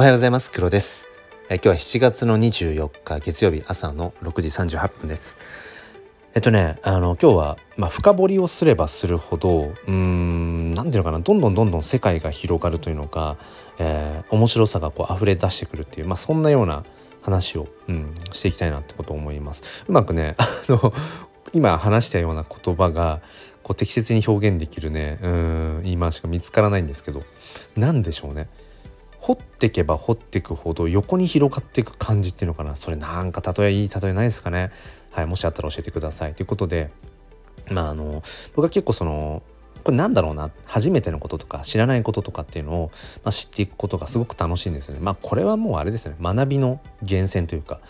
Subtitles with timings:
[0.00, 0.52] おはようございます。
[0.52, 1.08] 黒です。
[1.48, 5.36] え今日は7月の24日月曜日朝の6時38分です。
[6.36, 13.38] えっとねあの今日はまあ、深掘りをすればするほどうーん何ていうのかなどんどんどんどん世界が広がるというのか、
[13.80, 16.84] えー、面白さがこう溢れ出してくるっていうまあそんなような
[17.22, 19.84] 話を、うん、していきたいなってことを思います。
[19.88, 20.92] うまくね あの
[21.52, 23.20] 今話したような言葉が
[23.64, 27.24] こう適切に表現できるねうん言い回しが見つからないんですけど
[27.76, 28.46] 何でしょうね。
[29.28, 32.76] 掘ってけば掘っていくほど横に広がっていく感じっていうのかな。
[32.76, 34.70] それなんか例えいい例えないですかね。
[35.10, 36.34] はいもしあったら教えてください。
[36.34, 36.90] ということで
[37.70, 38.22] まああの
[38.54, 39.42] 僕は結構その
[39.84, 40.50] これなんだろうな。
[40.64, 42.90] 初めてのこととか知らないこととかっていうのを、
[43.22, 44.98] まあ、知っていくことがすごく楽しいんですね。
[44.98, 46.16] まあこれはもうあれですね。
[46.22, 47.80] 学びの源泉というか、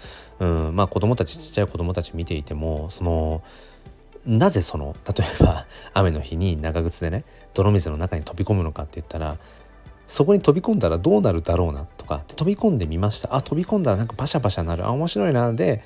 [0.41, 3.43] うん、まあ子供たちちっちゃい子供たち見ていてもその
[4.27, 7.24] なぜその例えば雨の日に長靴でね
[7.55, 9.38] 泥水の中に飛び込むのかって言ったら
[10.09, 13.37] そこに飛び込んだらどうなるだろうなとか飛び込んでみました。
[13.37, 14.87] あ飛び込んだらなんかバシャバシャなる。
[14.87, 15.52] あ面白いな。
[15.52, 15.84] で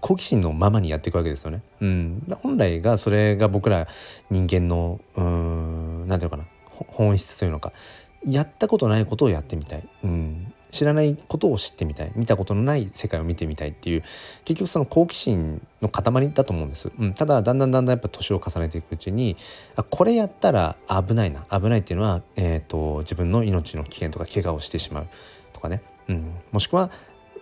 [0.00, 1.62] 好奇心のままにやっていくわけですよね。
[1.80, 3.88] うん、本来がそれが僕ら
[4.30, 6.84] 人間のうん何て言うのかな。
[6.88, 7.72] 本質というのか。
[8.24, 14.02] やったことないことをやってみたい、うん、知らないことを知ってみたい見たことのない世界を見てみたいっていう
[14.44, 19.36] 結局その好奇心の塊だと思うんです、うん、ただだんだんだんだんやっぱ年を重ねていくうちに
[19.76, 25.08] あこれやったら危ないな危ないっていうのは、えーと、自分の命の危険とか怪我をしてしまう
[25.52, 26.90] とかね、うん、もしくは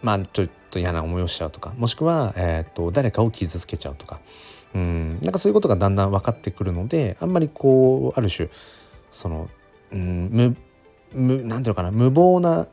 [0.02, 1.72] まあちょっと嫌な思いをしちゃうとか。
[1.76, 4.20] もしくは、えーと、誰かを傷つけちゃうとか、
[4.74, 8.48] うん、なんかそういうことがだんだん分かってくるのであんまりこうある種
[9.10, 9.48] その、
[9.92, 10.56] うん、無
[11.12, 12.66] 無なんていうのかな無謀な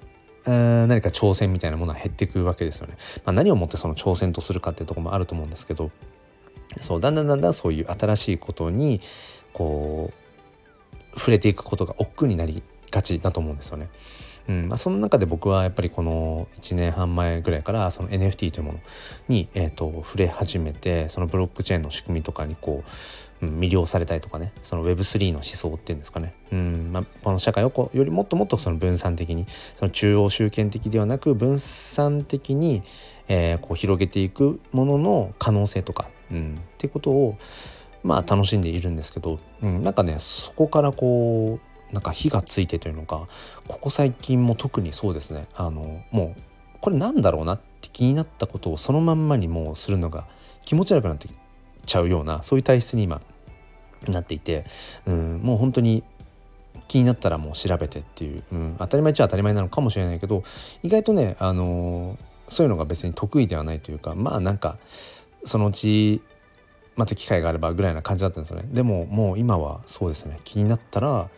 [0.45, 2.97] 何か挑戦みたいなものは減っていくわけですよね。
[3.25, 5.91] まあ、何をもってその挑戦とするかっていうとこもあると思うんですけど
[6.81, 9.02] そうだんだんだんだんそういう新しいことに
[9.53, 10.11] こ
[11.16, 13.89] う触れていくことが億劫になりがちだと思うんですよね。
[14.47, 14.67] うん。
[14.67, 18.79] まあ、その中で僕はやっぱりこの1年半前ぐらいからその NFT というもの
[19.28, 22.84] に、えーと、触れ始めてそのブロックチェーンの仕組みとかにこ
[23.41, 26.91] う、うん、魅了されたりとかねその Web3 の思想っていうんですかね、うん。
[26.91, 29.45] まあ、この社会をこうよりもっともっとその分散的に
[29.75, 32.84] その中央集権的ではなく分散的に、
[33.28, 37.38] えー、こう広げていくものの可能性とか、うん、っていうことを
[38.03, 43.27] まあ楽しんでいるんですけど、うん、なんかねそこからこうなんか火がついてというのか
[43.67, 45.47] ここ最近も特にそうですね。
[45.55, 46.41] あのもう
[46.81, 50.27] これなんだろうなって気になったことをそのまんまにもうするのが
[50.65, 51.33] 気持ち悪くなってき
[51.85, 53.21] ちゃうようなそういう体質に今
[54.07, 54.65] なっていて、
[55.05, 56.03] うん、もう本当に
[56.87, 60.43] 気になったらもう調べてっていう、うん、当たり前っちゃ当たり前なのかもしれないけど
[60.81, 62.17] 意外とね、あの
[62.49, 64.77] そういうのが別に得意ではないというかまあなんか
[65.45, 66.21] そのうち
[66.95, 68.67] また機会があればぐらいな感じだったんですよね。
[68.71, 70.39] でももう今はそうですね。
[70.43, 71.29] 気になったら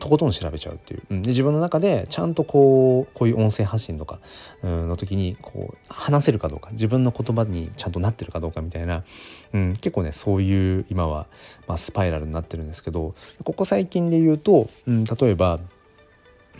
[0.00, 4.18] とことん調べちゃうっていう、うん、で自分の中でちゃんとこうこういう音声発信とか、
[4.62, 9.04] うん、の時にこう話せるかどうか自分の言葉にちゃんとなってるかどうかみたいな、
[9.52, 11.28] うん、結構ねそういう今は、
[11.68, 15.60] まあ、スパイラルになってるんですけどここ最近で言うと、うん、例えば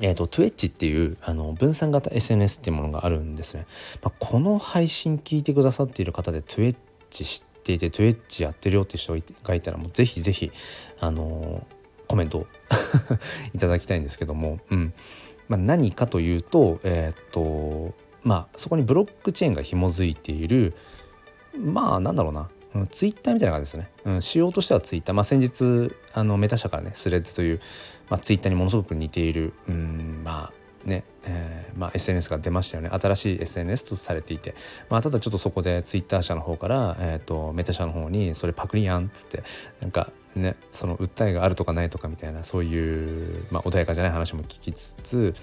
[0.03, 3.67] えーと、と Twitch っていうあの分散型 SNS っていうものがあるんですね。
[4.03, 6.75] まあ、この配信聞いてくださっている方で Twitch
[7.11, 10.53] 知っていて Twitch やってるよって人がいたらもうぜひぜひ
[11.01, 11.80] あのー
[12.11, 12.49] コメント
[13.55, 14.93] いただきたいんですけども、うん。
[15.49, 20.75] まあ、何かというと,、えー、っとまあ、そこにブロックチェーンが紐づいている
[21.57, 27.61] まあなんだろうな、うん、ツイッターみたいな感じですね、うん、仕様としてはツイッター、まあ、先日あのメタ社からねスレッズという、
[28.09, 32.89] まあ、ツイッターにものすごく似ている、うん、まあねえーまあ、SNS が出ましたよね。
[32.91, 34.55] 新しい SNS とされていて、
[34.89, 39.43] まあ、ただちょっとそこでツイッター社の方から、えーと、メタ社の方にそれパクリやんっつって。
[39.81, 45.35] なんかねその訴えがあるとかないとかみたいなそういう、まあ、穏やかじゃない話も聞きつつ、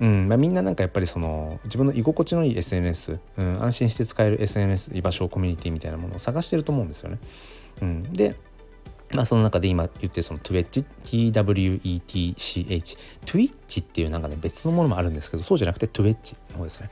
[0.00, 7.18] うんまあ、みんななんかやっぱりその自分の居心地のいい SNS、うん、安心して使える SNS 居場所コミュニティみたいなものを探してると思うんですよね。
[7.82, 8.36] うん、で
[9.12, 16.90] まあその中で今言ってその Twitch T-W-E-T-C-H Twitch っていうなんかね別のものもあるんですけどそうじゃなくて Twitch の方ですね。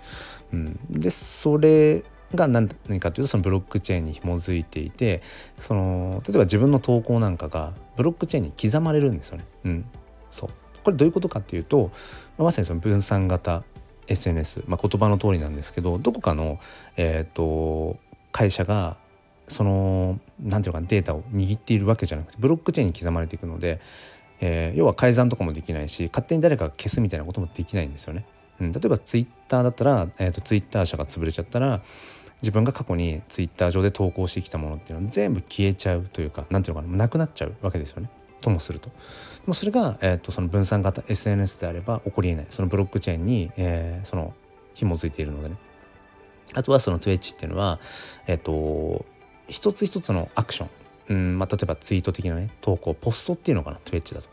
[0.53, 2.69] うん、でそれが何
[3.01, 5.23] かというとそのブロックチェーンに紐づいていて
[5.59, 9.45] その例えば自分の投稿なんかがブロックチェーンに刻まれるんですよね。
[9.65, 9.85] うん、
[10.31, 10.51] そう
[10.83, 11.91] これどういうことかっていうと
[12.39, 13.65] まさにその分散型
[14.07, 16.61] SNS、まあ、言葉の通りなんですけどどこかの、
[16.97, 17.99] えーと
[18.35, 18.97] 会社が
[19.49, 23.81] その何ていうかデータを握っているわけじゃなくてブロックチェーンに刻まれていくので、
[24.41, 28.25] えー、要は改ざんとかもできないし勝手に誰かが消すみたいなこともできないんですよね。
[28.61, 31.83] うん、例えばツイッターだったら、えーと、ツイッター社が潰れちゃったら
[32.41, 38.11] 自分が過去にツイッター上で投稿してきたものっていうのは全部消えちゃうというか何ていうのかななくなっちゃうわけですよね。
[38.41, 38.91] ともすると。
[38.91, 38.95] で
[39.47, 44.35] もそれが、えーと、その分散型 SNS であれば起こりえないそのブロックチェーンに、えー、その
[44.75, 45.57] 紐づいているのでね。
[46.53, 47.81] あとはその Twitch っていうのは、
[48.27, 49.07] えっ、と
[49.49, 50.69] 一つ一つのアクション、
[51.09, 52.95] うんまあ、例えばツイート的なね投稿。
[52.95, 54.29] ポストっていうのかな？Twitch だと、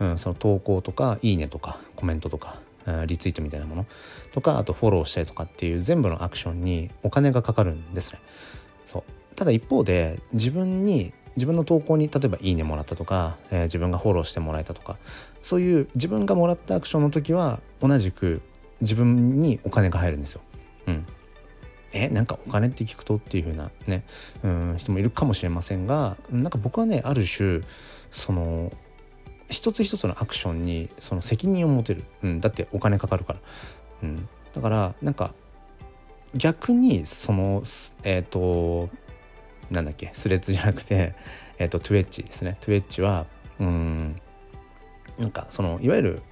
[0.00, 2.58] うん、その投稿とかいいねとかコメントとか
[3.06, 3.86] リツイートみたいなもの。
[4.32, 8.20] とかあとフォローしたりとかっていう全部のアクションにお金がかかるんですね。
[8.86, 9.36] そう。
[9.36, 14.98] ただ一方で自分に自分の投稿に例えば「いいね」もらったとか、えー、自分がフォローしてもらえたとか
[15.40, 18.42] そういう自分がもらったアクションの時は同じく
[18.80, 20.40] 自分にお金が入るんですよ。
[20.88, 21.06] うん、
[21.92, 24.04] えなんかお金って聞くとっていう風なね
[24.42, 27.62] うん人もいるかもしれませんがなんか僕はねある種
[28.10, 28.72] その
[29.48, 33.38] 一つ一つのアクションにその責任を持てる、うん、だってお金かかるから、
[34.02, 35.34] うん、だからなんか
[36.34, 37.62] 逆にその
[38.04, 38.90] えっ、ー、と
[39.70, 41.14] なんだっけスレッズじゃなくて
[41.58, 42.56] えっ、ー、とトゥエッチですね。
[42.60, 43.26] トゥエッチは
[43.58, 44.16] うん
[45.18, 46.22] なんかそのいわゆる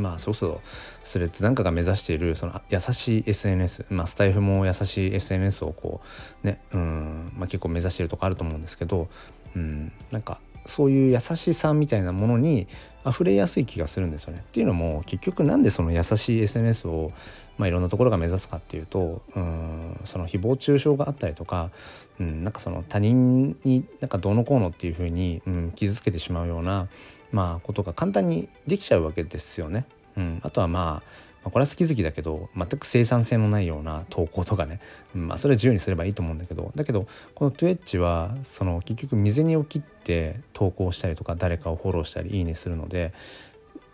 [0.00, 0.60] まあそうそう
[1.04, 6.00] スレッズなんかが目指しているその優しい SNS まあスタイフも優しい SNS をこ
[6.42, 9.08] うねうん、まあ、結構目指しているとこあると思うんですけど
[9.54, 12.66] うんなんかそういう優しさみたいなものに
[13.06, 14.42] 溢れやすい気がするんですよね。
[14.46, 17.12] っていうのも結局なんでその優しい SNS を、
[17.56, 21.70] まあ、いろんなところが目指すかっていうとうんその誹謗中傷があったりとか、
[22.18, 26.88] うん、なんかその他人になんかどうのこうのっていうふうに、うん、傷つけてしまうような、
[27.32, 29.86] まあ、ことが簡単にできちゃうわけですよね。
[30.16, 31.02] うん、あとはま
[31.44, 34.80] あ、これは好き好きだけど全く生産性のないような投稿とかね、
[35.14, 35.28] うん。
[35.28, 36.70] まあ、それは自由にすればいいと思うんだけど。
[36.74, 43.14] だけどこの Twitch はその結局未然を切って投稿したりとか誰かをフォローしたりいいねするので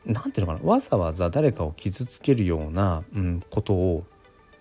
[0.05, 0.69] 何ていうのかな。
[0.69, 4.05] わざわざ誰かを傷つけるような、うん、ことを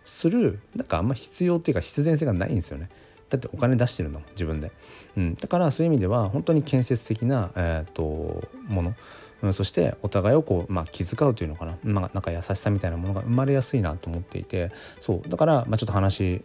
[0.03, 2.89] するなんかあんま必要っていうか必然性がないんですよね。
[3.29, 4.71] だってお金出してるんだもん自分で、
[5.17, 8.95] うん、だからそういう意味では本当に建設的な、えーともの。
[9.41, 14.71] うん、そしてお互いをこう、まあ、気遣うというのかな,、まあ、なんか優しさみたいなものが生まれやすいなと思っていて。
[14.99, 15.29] そう。
[15.29, 16.43] だから、まあ、ちょっと話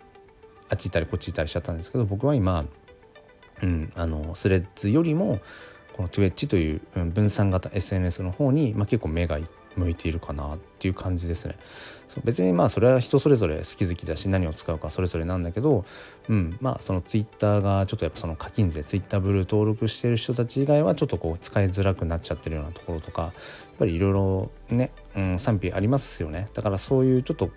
[0.69, 2.65] あっち行ったりこっち行ったりしちゃったんですけど僕は今、
[3.63, 5.41] うん、あのスレッズよりも
[5.93, 11.57] この Twitch という分散型 SNS の方に、まあ、結構目がいって向いているかなっていう感じですね。
[12.09, 15.85] そう別にまあそれは人それぞれ好き好きだし何を使うかそれぞれなんだけど、
[16.29, 23.33] うん、まあそのツイッターがちょっとやっぱその課金税ツイッターブルー登録してる人たち以外はちょっとこう使いづらくなっちゃってるようなところとかやっ
[23.79, 26.49] ぱりいろいろね、うん、賛否ありますよね。
[26.53, 27.51] だからそういうちょっと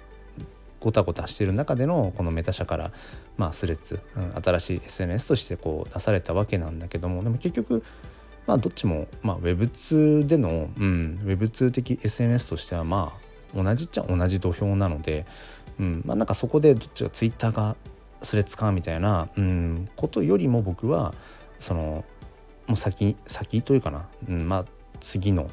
[0.84, 2.92] ごたごたしてる中でのこのメタ社から、
[3.38, 7.84] まあ、スレッズ、うん、新しい SNS としてこう出されたわけなんだけどもでも結局
[8.48, 13.14] まあどっちも、まあ、Web2 での、うん、Web2 的 SNS としてはま
[13.56, 15.26] あ同じっちゃ同じ土俵なので、
[15.80, 17.76] うんまあ、なんかそこでどっちが Twitter が
[18.22, 21.14] スレッズかみたいな、うん、ことよりも僕は
[21.60, 22.06] その
[22.68, 24.66] もう先先というかな、うん、まあ
[25.00, 25.50] 次の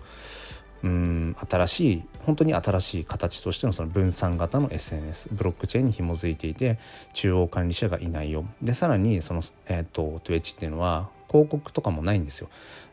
[0.82, 6.78] うん新しい本当に新しい形としてのその分散型の SNS ブロックチェーンに紐づいていて
[7.12, 8.46] 中央管理者がいないよ。
[8.62, 12.48] でさらにその、えーと、と Twitch っていうのは広告とかもないんですよ。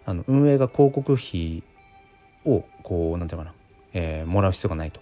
[0.05, 1.63] あの運営が広告費
[2.45, 3.55] をこう何て言うかな、
[3.93, 5.01] えー、もらう必要がないと。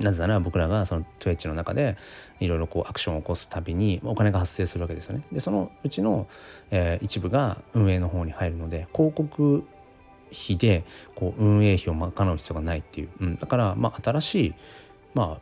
[0.00, 1.96] なぜなら僕らがその Twitch の中で
[2.40, 5.24] いろいろこうアクションを起こすたびにお金が発生するわけですよね。
[5.30, 6.26] でそのうちの、
[6.70, 9.64] えー、一部が運営の方に入るので広告
[10.32, 14.54] 費でこう運営費を賄う必要がないっていう、うん、だからまあ新しい
[15.14, 15.40] まあ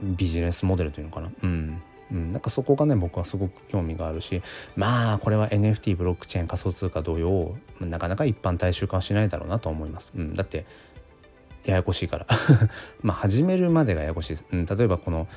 [0.00, 4.42] ビジネスモデルというのかな、うん、うん、なんかそこがね僕はすごく興味があるし
[4.76, 10.66] まあこれは NFT ブロックチェーン仮想通貨同様なかなか一般大衆化はしないだろうなと思います、うん、だって
[11.64, 12.26] ややこしいから。
[13.02, 15.28] まあ始めるまでがややこしいです、うん、例えばこの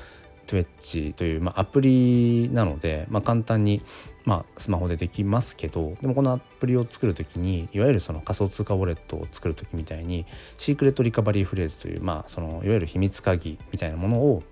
[0.46, 3.82] Twitch という、まあ、アプリなので、まあ、簡単に、
[4.24, 10.26] まあ、スマホでできますけどでもこのアプリを作る時にいわゆるその仮想通貨ウォレットを作る時みたいに
[10.58, 14.42] シークレットリカバリーフレーズという、まあ、そのいわゆる秘密鍵みたいなものを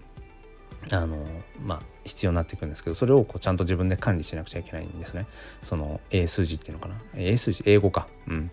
[0.97, 1.18] あの
[1.62, 5.26] まあ必要になっていくんですけどそれをこうちゃんと自分で管理しなくちゃいけないんですね。
[5.62, 6.97] その英数字っていうのかな。
[7.16, 8.09] 英数字英語か。
[8.26, 8.50] うん。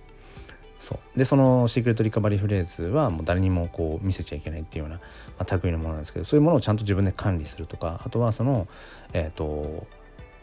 [0.79, 1.19] そう。
[1.19, 4.99] でそのシークレットリカバリーフレーズはもう誰にもこう見せちゃいけないっていうような、
[5.39, 8.67] まあ、類のものなんですけどそういうものをちゃんと自分で管理するとかあとはその
[9.13, 9.87] えっ、ー、と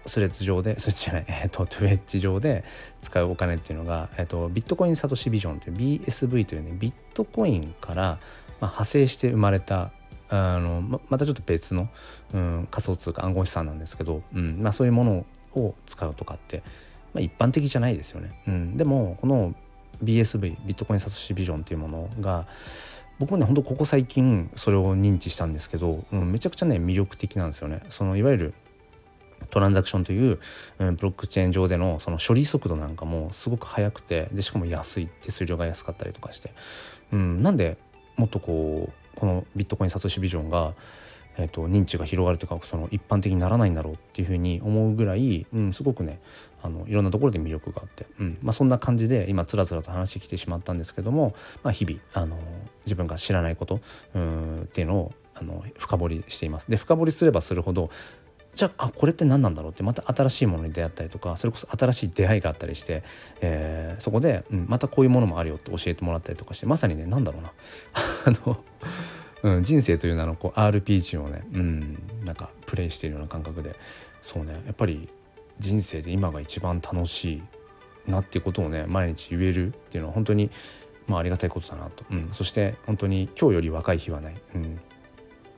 [0.07, 2.65] スレッズ上で スレッズじゃないえっ、ー、とトゥエッジ上で
[3.03, 8.19] 使うお金っていうのが、えーと、ビットコインサトシビジョンという BSV というねビットコインから、まあ、
[8.67, 9.93] 派生して生まれた
[10.29, 11.89] あのままたちょっと別の、
[12.33, 16.63] うん、仮想通貨暗号資産なんですけど、うんまあ、そういうものを使うとかって、
[17.13, 18.41] まあ、一般的じゃないですよね。
[18.49, 19.55] うん、でもこの
[20.03, 22.47] BSV ビットコインサトシビジョンっていうものが
[23.19, 27.83] 僕もねほんとここ最近それを認知したんですけど、うん、めちゃくちゃね魅力的なんですよね。
[27.89, 28.55] そのいわゆる
[29.51, 30.41] トランザクションという、
[30.79, 36.53] うん、ブロックチェーン上でのその処理速度なんかもすごく速くてでしかも安い手数料が安かったりとかして、
[37.13, 37.77] うん、なんで
[38.17, 40.75] もっとこうこのビットコインサトシビジョンが、
[41.37, 46.21] えーと、認知が広がるというかその一般的にならないんだろうっていうふうに思うぐらい、うん、すごくね
[46.63, 52.39] あのいろんなところで魅力があって、うんまあ、そんな感じで今つらつらと話してきてしまったんですけども、まあ、日々あの
[52.85, 53.81] 自分が知らないこと
[54.15, 56.71] うんっていうのをあの深掘りしています。
[56.71, 57.91] で深掘りすればするほど
[58.55, 63.03] じゃあこれって何なんだろうってまた新しいものに出会ったりとかそれこそ新しい出会いがあったりして、
[63.41, 67.53] えー、そこで、うん、またこういうものもあるよって教えてもらったりとかしてまさにね何だろうな。
[68.27, 68.65] あの、
[69.43, 73.75] うん、人生という名のこう RPG をね、うん、なんかプレイしているような感覚で。
[74.25, 75.07] そうねやっぱり
[75.59, 77.43] 人生で今が一番楽し
[78.07, 80.51] いなっていうことをね毎日言えるっていうのは本当に
[81.07, 84.81] まあありがたいことだなと、うん、そして本当に今日より若い日はない、うん、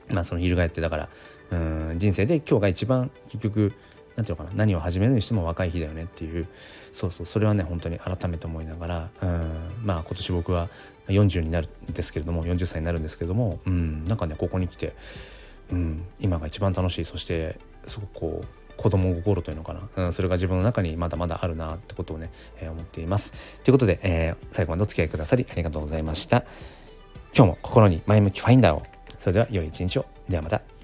[0.09, 1.09] まあその翻ってだから
[1.51, 3.73] うん人生で今日が一番結局
[4.15, 6.47] 何て言うかな何を始めるにしても若い日だよねっていう
[6.91, 9.51] そうそうそれはね本当に改めて思いながらうん
[9.83, 10.69] まあ今年僕は
[11.07, 14.93] 40になるんですけれども40歳になるんですけれどもうんなんかねここに来て
[15.71, 18.47] うん今が一番楽しいそしてすごくこう
[18.77, 23.33] 子供心というのかな、うん、それが自分の中にまだまだあるなってことをね、えー、思っています。
[23.63, 26.45] ということで、えー、最後までお付き合いくださりありがとうございました。
[27.35, 28.96] 今日も心に前向きファインダーを。
[29.19, 30.05] それでは良い一日を。
[30.29, 30.76] ではまた。